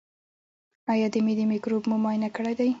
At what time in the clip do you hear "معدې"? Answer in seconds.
1.25-1.45